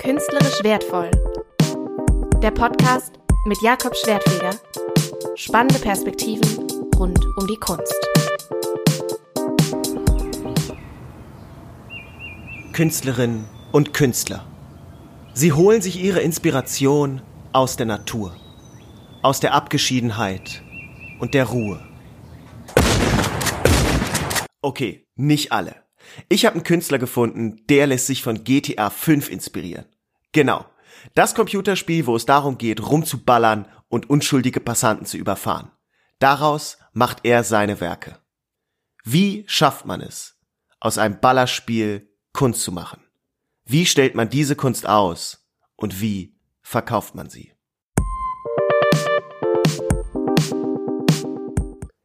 [0.00, 1.10] Künstlerisch wertvoll.
[2.42, 4.58] Der Podcast mit Jakob Schwertfeger.
[5.34, 7.94] Spannende Perspektiven rund um die Kunst.
[12.72, 14.46] Künstlerinnen und Künstler.
[15.34, 17.20] Sie holen sich ihre Inspiration
[17.52, 18.34] aus der Natur,
[19.20, 20.62] aus der Abgeschiedenheit
[21.18, 21.78] und der Ruhe.
[24.62, 25.74] Okay, nicht alle.
[26.28, 29.86] Ich habe einen Künstler gefunden, der lässt sich von GTA 5 inspirieren.
[30.32, 30.64] Genau.
[31.14, 35.70] Das Computerspiel, wo es darum geht, rumzuballern und unschuldige Passanten zu überfahren.
[36.18, 38.18] Daraus macht er seine Werke.
[39.04, 40.38] Wie schafft man es,
[40.78, 43.02] aus einem Ballerspiel Kunst zu machen?
[43.64, 47.52] Wie stellt man diese Kunst aus und wie verkauft man sie?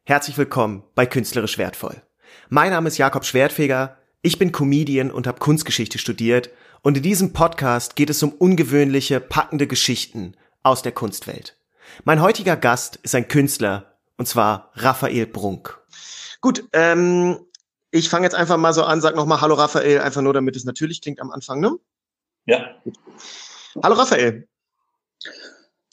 [0.04, 2.02] Herzlich willkommen bei Künstlerisch Wertvoll.
[2.48, 6.50] Mein Name ist Jakob Schwertfeger, ich bin Comedian und habe Kunstgeschichte studiert
[6.82, 11.56] und in diesem Podcast geht es um ungewöhnliche, packende Geschichten aus der Kunstwelt.
[12.04, 15.78] Mein heutiger Gast ist ein Künstler und zwar Raphael Brunk.
[16.40, 17.38] Gut, ähm,
[17.90, 20.64] ich fange jetzt einfach mal so an, sag nochmal Hallo Raphael, einfach nur damit es
[20.64, 21.72] natürlich klingt am Anfang, ne?
[22.46, 22.76] Ja.
[23.82, 24.46] Hallo Raphael.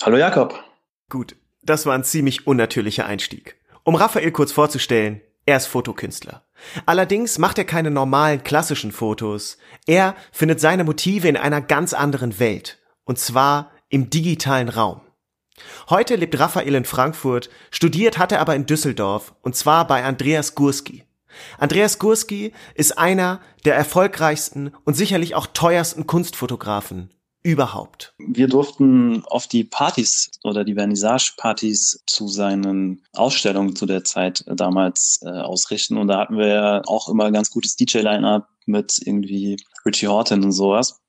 [0.02, 0.64] Hallo Jakob.
[1.10, 3.58] Gut, das war ein ziemlich unnatürlicher Einstieg.
[3.84, 6.44] Um Raphael kurz vorzustellen, er ist Fotokünstler.
[6.86, 9.58] Allerdings macht er keine normalen klassischen Fotos.
[9.86, 12.80] Er findet seine Motive in einer ganz anderen Welt.
[13.04, 15.02] Und zwar im digitalen Raum.
[15.90, 20.56] Heute lebt Raphael in Frankfurt, studiert hat er aber in Düsseldorf, und zwar bei Andreas
[20.56, 21.04] Gurski.
[21.58, 28.14] Andreas Gurski ist einer der erfolgreichsten und sicherlich auch teuersten Kunstfotografen überhaupt.
[28.18, 35.20] Wir durften auf die Partys oder die Vernissage-Partys zu seinen Ausstellungen zu der Zeit damals
[35.24, 35.98] äh, ausrichten.
[35.98, 40.54] Und da hatten wir auch immer ein ganz gutes DJ-Line-Up mit irgendwie Richie Horton und
[40.54, 41.02] sowas.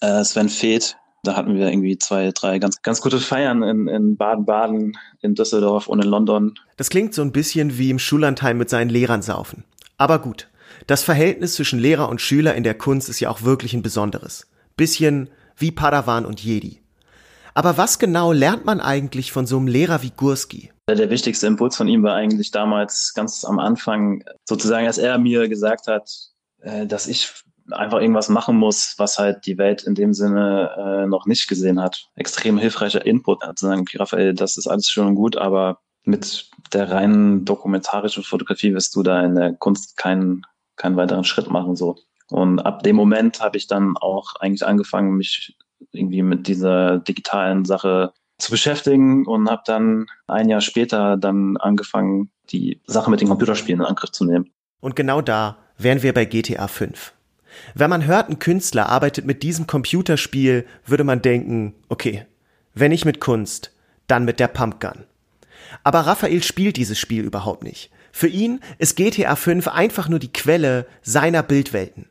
[0.00, 4.16] Äh, Sven Feth, da hatten wir irgendwie zwei, drei ganz, ganz gute Feiern in, in
[4.16, 6.58] Baden-Baden, in Düsseldorf und in London.
[6.76, 9.64] Das klingt so ein bisschen wie im Schullandheim mit seinen Lehrern saufen.
[9.98, 10.48] Aber gut,
[10.88, 14.46] das Verhältnis zwischen Lehrer und Schüler in der Kunst ist ja auch wirklich ein besonderes.
[14.78, 15.28] Bisschen
[15.58, 16.80] wie Padawan und Jedi.
[17.52, 20.70] Aber was genau lernt man eigentlich von so einem Lehrer wie Gurski?
[20.88, 25.48] Der wichtigste Impuls von ihm war eigentlich damals ganz am Anfang, sozusagen, als er mir
[25.48, 26.08] gesagt hat,
[26.60, 27.28] äh, dass ich
[27.72, 31.80] einfach irgendwas machen muss, was halt die Welt in dem Sinne äh, noch nicht gesehen
[31.80, 32.06] hat.
[32.14, 36.90] Extrem hilfreicher Input, zu sagen, Raphael, das ist alles schön und gut, aber mit der
[36.90, 40.42] reinen dokumentarischen Fotografie wirst du da in der Kunst keinen,
[40.76, 41.96] keinen weiteren Schritt machen, so.
[42.30, 45.56] Und ab dem Moment habe ich dann auch eigentlich angefangen, mich
[45.92, 52.30] irgendwie mit dieser digitalen Sache zu beschäftigen und habe dann ein Jahr später dann angefangen,
[52.50, 54.50] die Sache mit den Computerspielen in Angriff zu nehmen.
[54.80, 57.14] Und genau da wären wir bei GTA 5.
[57.74, 62.26] Wenn man hört, ein Künstler arbeitet mit diesem Computerspiel, würde man denken, okay,
[62.74, 63.74] wenn nicht mit Kunst,
[64.06, 65.04] dann mit der Pumpgun.
[65.82, 67.90] Aber Raphael spielt dieses Spiel überhaupt nicht.
[68.12, 72.06] Für ihn ist GTA 5 einfach nur die Quelle seiner Bildwelten.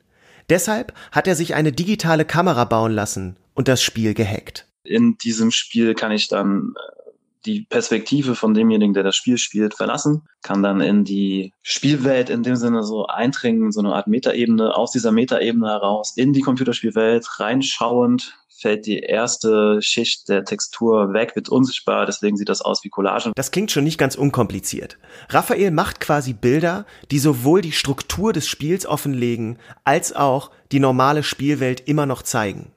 [0.50, 4.66] Deshalb hat er sich eine digitale Kamera bauen lassen und das Spiel gehackt.
[4.84, 7.12] In diesem Spiel kann ich dann äh,
[7.46, 12.44] die Perspektive von demjenigen, der das Spiel spielt, verlassen, kann dann in die Spielwelt in
[12.44, 17.40] dem Sinne so eindringen, so eine Art Metaebene, aus dieser Metaebene heraus in die Computerspielwelt
[17.40, 22.90] reinschauend fällt die erste Schicht der Textur weg, wird unsichtbar, deswegen sieht das aus wie
[22.90, 23.32] Collage.
[23.36, 24.98] Das klingt schon nicht ganz unkompliziert.
[25.30, 31.24] Raphael macht quasi Bilder, die sowohl die Struktur des Spiels offenlegen, als auch die normale
[31.24, 32.72] Spielwelt immer noch zeigen.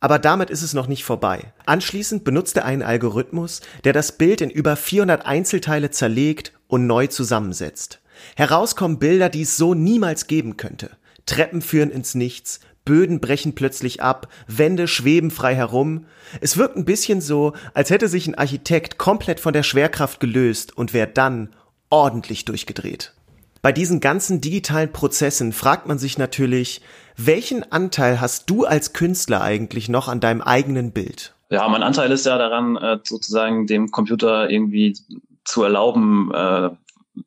[0.00, 1.52] Aber damit ist es noch nicht vorbei.
[1.64, 7.06] Anschließend benutzt er einen Algorithmus, der das Bild in über 400 Einzelteile zerlegt und neu
[7.06, 8.00] zusammensetzt.
[8.36, 10.90] Herauskommen Bilder, die es so niemals geben könnte.
[11.26, 16.06] Treppen führen ins Nichts, Böden brechen plötzlich ab, Wände schweben frei herum.
[16.40, 20.74] Es wirkt ein bisschen so, als hätte sich ein Architekt komplett von der Schwerkraft gelöst
[20.74, 21.50] und wäre dann
[21.90, 23.12] ordentlich durchgedreht.
[23.60, 26.80] Bei diesen ganzen digitalen Prozessen fragt man sich natürlich,
[27.16, 31.34] welchen Anteil hast du als Künstler eigentlich noch an deinem eigenen Bild?
[31.50, 34.96] Ja, mein Anteil ist ja daran, äh, sozusagen dem Computer irgendwie
[35.44, 36.70] zu erlauben, äh,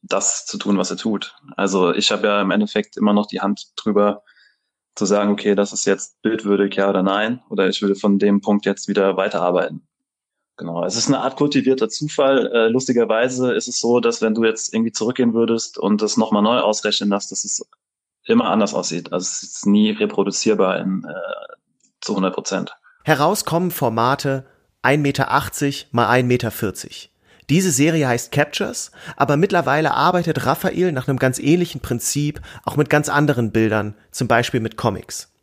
[0.04, 1.36] das zu tun, was er tut.
[1.58, 4.24] Also ich habe ja im Endeffekt immer noch die Hand drüber,
[5.00, 8.42] zu sagen, okay, das ist jetzt bildwürdig, ja oder nein, oder ich würde von dem
[8.42, 9.82] Punkt jetzt wieder weiterarbeiten.
[10.58, 12.52] Genau, es ist eine Art kultivierter Zufall.
[12.54, 16.44] Äh, lustigerweise ist es so, dass wenn du jetzt irgendwie zurückgehen würdest und das nochmal
[16.44, 17.66] neu ausrechnen lässt, dass es
[18.26, 19.14] immer anders aussieht.
[19.14, 21.56] Also es ist nie reproduzierbar in, äh,
[22.02, 22.76] zu 100 Prozent.
[23.06, 24.46] Herauskommen Formate
[24.84, 25.28] 1,80 Meter
[25.92, 26.52] mal 1,40 Meter.
[27.50, 32.90] Diese Serie heißt Captures, aber mittlerweile arbeitet Raphael nach einem ganz ähnlichen Prinzip auch mit
[32.90, 35.34] ganz anderen Bildern, zum Beispiel mit Comics.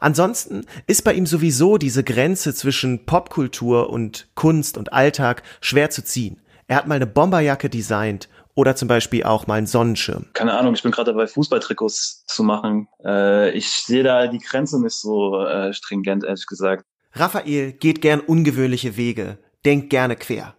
[0.00, 6.04] Ansonsten ist bei ihm sowieso diese Grenze zwischen Popkultur und Kunst und Alltag schwer zu
[6.04, 6.40] ziehen.
[6.68, 10.26] Er hat mal eine Bomberjacke designt oder zum Beispiel auch mal einen Sonnenschirm.
[10.34, 12.88] Keine Ahnung, ich bin gerade dabei, Fußballtrikots zu machen.
[13.04, 16.84] Äh, ich sehe da die Grenze nicht so äh, stringent, ehrlich gesagt.
[17.12, 20.57] Raphael geht gern ungewöhnliche Wege, denkt gerne quer.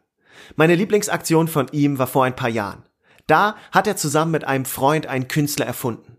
[0.55, 2.83] Meine Lieblingsaktion von ihm war vor ein paar Jahren.
[3.27, 6.17] Da hat er zusammen mit einem Freund einen Künstler erfunden.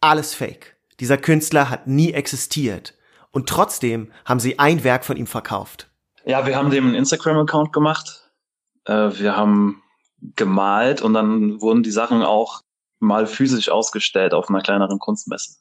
[0.00, 0.76] Alles fake.
[1.00, 2.94] Dieser Künstler hat nie existiert.
[3.30, 5.90] Und trotzdem haben sie ein Werk von ihm verkauft.
[6.24, 8.30] Ja, wir haben dem einen Instagram-Account gemacht.
[8.84, 9.82] Äh, wir haben
[10.36, 12.62] gemalt und dann wurden die Sachen auch
[12.98, 15.56] mal physisch ausgestellt auf einer kleineren Kunstmesse.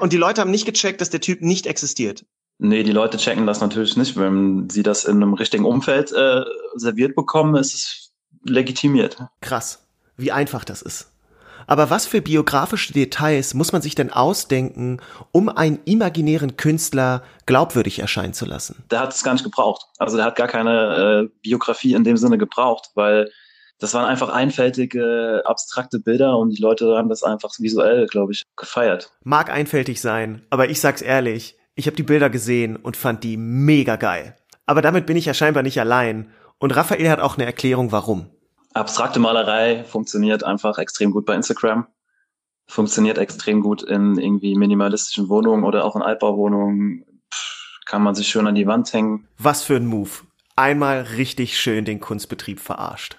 [0.00, 2.24] Und die Leute haben nicht gecheckt, dass der Typ nicht existiert.
[2.62, 4.18] Nee, die Leute checken das natürlich nicht.
[4.18, 6.42] Wenn sie das in einem richtigen Umfeld äh,
[6.74, 8.12] serviert bekommen, ist es
[8.44, 9.16] legitimiert.
[9.40, 9.86] Krass,
[10.18, 11.10] wie einfach das ist.
[11.66, 15.00] Aber was für biografische Details muss man sich denn ausdenken,
[15.32, 18.84] um einen imaginären Künstler glaubwürdig erscheinen zu lassen?
[18.90, 19.86] Der hat es gar nicht gebraucht.
[19.98, 23.30] Also der hat gar keine äh, Biografie in dem Sinne gebraucht, weil
[23.78, 28.42] das waren einfach einfältige, abstrakte Bilder und die Leute haben das einfach visuell, glaube ich,
[28.56, 29.12] gefeiert.
[29.24, 33.36] Mag einfältig sein, aber ich sag's ehrlich, ich habe die Bilder gesehen und fand die
[33.36, 34.36] mega geil.
[34.66, 36.30] Aber damit bin ich ja scheinbar nicht allein.
[36.58, 38.30] Und Raphael hat auch eine Erklärung, warum.
[38.74, 41.86] Abstrakte Malerei funktioniert einfach extrem gut bei Instagram.
[42.68, 47.04] Funktioniert extrem gut in irgendwie minimalistischen Wohnungen oder auch in Altbauwohnungen.
[47.86, 49.26] kann man sich schön an die Wand hängen.
[49.38, 50.10] Was für ein Move.
[50.54, 53.16] Einmal richtig schön den Kunstbetrieb verarscht.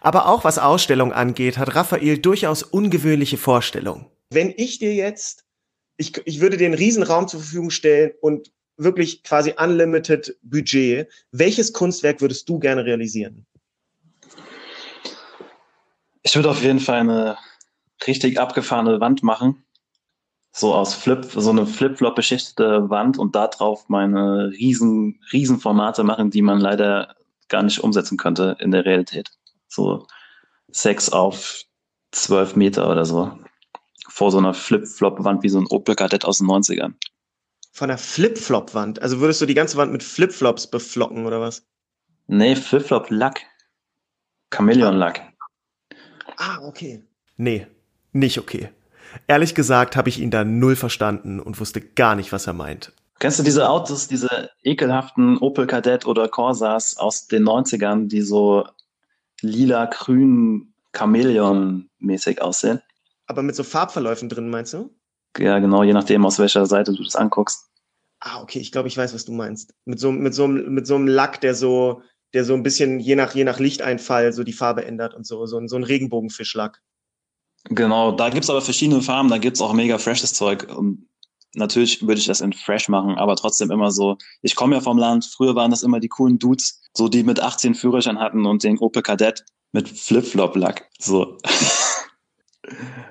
[0.00, 4.06] Aber auch was Ausstellung angeht, hat Raphael durchaus ungewöhnliche Vorstellungen.
[4.30, 5.43] Wenn ich dir jetzt
[5.96, 11.08] ich, ich würde den Riesenraum zur Verfügung stellen und wirklich quasi unlimited Budget.
[11.30, 13.46] Welches Kunstwerk würdest du gerne realisieren?
[16.22, 17.36] Ich würde auf jeden Fall eine
[18.06, 19.64] richtig abgefahrene Wand machen.
[20.52, 26.04] So aus Flip, so eine Flip-Flop beschichtete Wand und da drauf meine riesen, riesen Formate
[26.04, 27.16] machen, die man leider
[27.48, 29.30] gar nicht umsetzen könnte in der Realität.
[29.68, 30.06] So
[30.68, 31.64] sechs auf
[32.12, 33.36] zwölf Meter oder so
[34.14, 36.92] vor so einer Flip-Flop-Wand wie so ein Opel Kadett aus den 90ern.
[37.72, 39.02] Von einer Flip-Flop-Wand?
[39.02, 41.66] Also würdest du die ganze Wand mit Flip-Flops beflocken oder was?
[42.28, 43.40] Nee, Flip-Flop-Lack.
[44.50, 45.32] Chameleon-Lack.
[46.36, 47.02] Ah, okay.
[47.36, 47.66] Nee,
[48.12, 48.68] nicht okay.
[49.26, 52.92] Ehrlich gesagt habe ich ihn da null verstanden und wusste gar nicht, was er meint.
[53.18, 58.64] Kennst du diese Autos, diese ekelhaften Opel Kadett oder Corsas aus den 90ern, die so
[59.40, 62.80] lila, grün, Chamäleon-mäßig aussehen?
[63.26, 64.90] Aber mit so Farbverläufen drin, meinst du?
[65.38, 67.70] Ja, genau, je nachdem, aus welcher Seite du das anguckst.
[68.20, 69.74] Ah, okay, ich glaube, ich weiß, was du meinst.
[69.84, 73.16] Mit so, mit so, mit so einem Lack, der so, der so ein bisschen je
[73.16, 76.80] nach, je nach Lichteinfall so die Farbe ändert und so, so, ein, so ein Regenbogenfischlack.
[77.64, 80.68] Genau, da gibt's aber verschiedene Farben, da gibt's auch mega freshes Zeug.
[80.74, 81.08] Und
[81.54, 84.98] natürlich würde ich das in fresh machen, aber trotzdem immer so, ich komme ja vom
[84.98, 88.64] Land, früher waren das immer die coolen Dudes, so die mit 18 Führerschein hatten und
[88.64, 90.88] den Opel Kadett mit Flip-Flop-Lack.
[90.98, 91.38] So.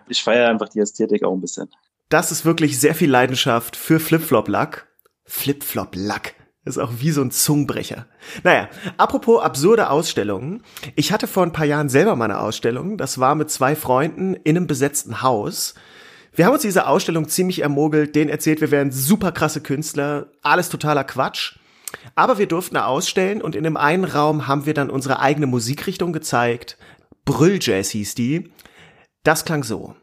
[0.07, 1.69] Ich feiere einfach die Ästhetik auch ein bisschen.
[2.09, 4.87] Das ist wirklich sehr viel Leidenschaft für Flip-Flop-Lack.
[5.25, 6.35] Flip-Flop-Lack.
[6.65, 8.05] Ist auch wie so ein Zungenbrecher.
[8.43, 10.63] Naja, apropos absurde Ausstellungen.
[10.95, 12.97] Ich hatte vor ein paar Jahren selber mal eine Ausstellung.
[12.97, 15.73] Das war mit zwei Freunden in einem besetzten Haus.
[16.33, 20.27] Wir haben uns diese Ausstellung ziemlich ermogelt, denen erzählt, wir wären super krasse Künstler.
[20.41, 21.57] Alles totaler Quatsch.
[22.15, 26.13] Aber wir durften ausstellen und in dem einen Raum haben wir dann unsere eigene Musikrichtung
[26.13, 26.77] gezeigt.
[27.25, 28.51] Brülljazz hieß die.
[29.23, 29.95] Das klang so.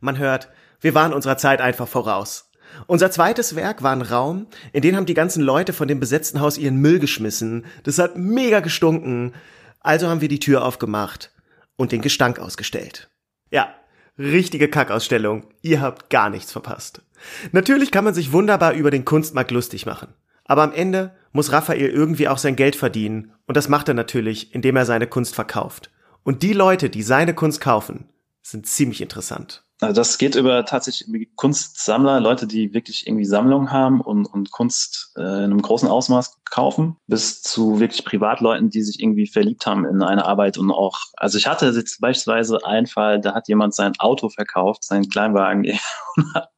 [0.00, 0.48] Man hört,
[0.80, 2.50] wir waren unserer Zeit einfach voraus.
[2.88, 6.40] Unser zweites Werk war ein Raum, in den haben die ganzen Leute von dem besetzten
[6.40, 7.64] Haus ihren Müll geschmissen.
[7.84, 9.32] Das hat mega gestunken.
[9.78, 11.30] Also haben wir die Tür aufgemacht
[11.76, 13.08] und den Gestank ausgestellt.
[13.50, 13.72] Ja,
[14.18, 15.44] richtige Kackausstellung.
[15.62, 17.02] Ihr habt gar nichts verpasst.
[17.52, 20.08] Natürlich kann man sich wunderbar über den Kunstmarkt lustig machen.
[20.44, 23.32] Aber am Ende muss Raphael irgendwie auch sein Geld verdienen.
[23.46, 25.90] Und das macht er natürlich, indem er seine Kunst verkauft.
[26.22, 28.08] Und die Leute, die seine Kunst kaufen,
[28.42, 29.63] sind ziemlich interessant.
[29.84, 35.12] Also das geht über tatsächlich Kunstsammler, Leute, die wirklich irgendwie Sammlungen haben und, und Kunst
[35.16, 39.84] äh, in einem großen Ausmaß kaufen, bis zu wirklich Privatleuten, die sich irgendwie verliebt haben
[39.84, 43.74] in eine Arbeit und auch, also ich hatte jetzt beispielsweise einen Fall, da hat jemand
[43.74, 45.64] sein Auto verkauft, seinen Kleinwagen
[46.16, 46.50] und hat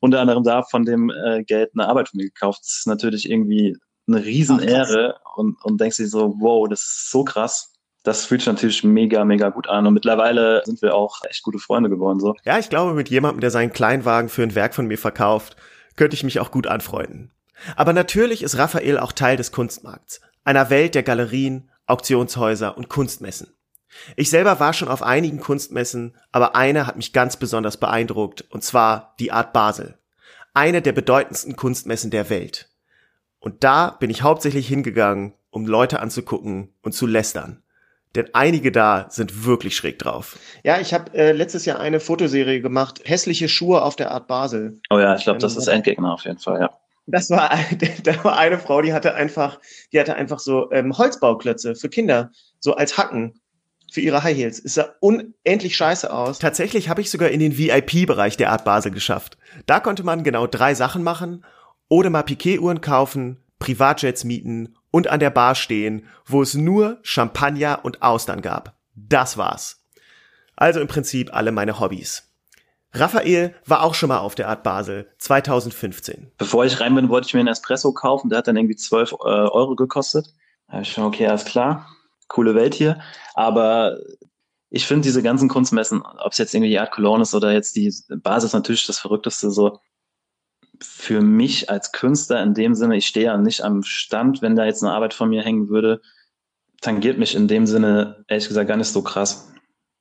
[0.00, 2.60] unter anderem da von dem äh, Geld eine Arbeit von mir gekauft.
[2.62, 3.76] Das ist natürlich irgendwie
[4.06, 7.75] eine Riesenehre und, und denkst dir so, wow, das ist so krass
[8.06, 9.86] das fühlt sich natürlich mega, mega gut an.
[9.86, 12.20] Und mittlerweile sind wir auch echt gute Freunde geworden.
[12.20, 12.36] So.
[12.44, 15.56] Ja, ich glaube, mit jemandem, der seinen Kleinwagen für ein Werk von mir verkauft,
[15.96, 17.32] könnte ich mich auch gut anfreunden.
[17.74, 23.48] Aber natürlich ist Raphael auch Teil des Kunstmarkts, einer Welt der Galerien, Auktionshäuser und Kunstmessen.
[24.14, 28.62] Ich selber war schon auf einigen Kunstmessen, aber eine hat mich ganz besonders beeindruckt, und
[28.62, 29.98] zwar die Art Basel.
[30.54, 32.68] Eine der bedeutendsten Kunstmessen der Welt.
[33.40, 37.62] Und da bin ich hauptsächlich hingegangen, um Leute anzugucken und zu lästern.
[38.16, 40.38] Denn einige da sind wirklich schräg drauf.
[40.64, 44.80] Ja, ich habe äh, letztes Jahr eine Fotoserie gemacht, hässliche Schuhe auf der Art Basel.
[44.90, 46.70] Oh ja, ich glaube, das ist Endgegner auf jeden Fall, ja.
[47.06, 47.50] Das war,
[48.02, 49.60] da war eine Frau, die hatte einfach,
[49.92, 53.40] die hatte einfach so ähm, Holzbauklötze für Kinder, so als Hacken
[53.92, 54.62] für ihre High Heels.
[54.64, 56.38] Es sah unendlich scheiße aus.
[56.38, 59.36] Tatsächlich habe ich sogar in den VIP-Bereich der Art Basel geschafft.
[59.66, 61.44] Da konnte man genau drei Sachen machen.
[61.88, 67.80] Oder mal Piquet-Uhren kaufen, Privatjets mieten und an der Bar stehen, wo es nur Champagner
[67.82, 68.78] und Austern gab.
[68.94, 69.84] Das war's.
[70.56, 72.32] Also im Prinzip alle meine Hobbys.
[72.94, 76.32] Raphael war auch schon mal auf der Art Basel 2015.
[76.38, 78.30] Bevor ich rein bin, wollte ich mir einen Espresso kaufen.
[78.30, 80.32] Der hat dann irgendwie 12 äh, Euro gekostet.
[80.66, 81.86] Da ich schon, okay, alles klar.
[82.28, 82.98] Coole Welt hier.
[83.34, 83.98] Aber
[84.70, 87.76] ich finde diese ganzen Kunstmessen, ob es jetzt irgendwie die Art Cologne ist oder jetzt
[87.76, 89.78] die Basis natürlich das Verrückteste so,
[90.80, 94.64] für mich als Künstler in dem Sinne, ich stehe ja nicht am Stand, wenn da
[94.64, 96.00] jetzt eine Arbeit von mir hängen würde,
[96.80, 99.52] tangiert mich in dem Sinne ehrlich gesagt gar nicht so krass.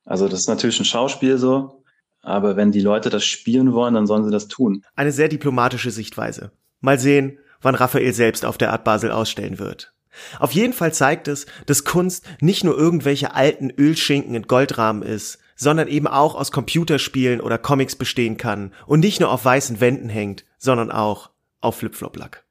[0.05, 1.83] Also das ist natürlich ein Schauspiel so,
[2.21, 4.83] aber wenn die Leute das spielen wollen, dann sollen sie das tun.
[4.95, 6.51] Eine sehr diplomatische Sichtweise.
[6.79, 9.93] Mal sehen, wann Raphael selbst auf der Art Basel ausstellen wird.
[10.39, 15.39] Auf jeden Fall zeigt es, dass Kunst nicht nur irgendwelche alten Ölschinken in Goldrahmen ist,
[15.55, 20.09] sondern eben auch aus Computerspielen oder Comics bestehen kann und nicht nur auf weißen Wänden
[20.09, 21.31] hängt, sondern auch
[21.61, 22.45] auf Flipflop-Lack.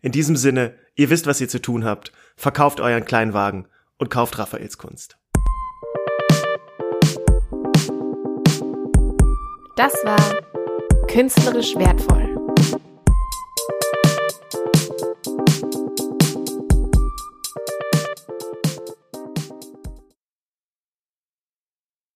[0.00, 3.68] In diesem Sinne, ihr wisst, was ihr zu tun habt, verkauft euren Kleinwagen
[3.98, 5.18] und kauft Raphaels Kunst.
[9.76, 12.31] Das war künstlerisch wertvoll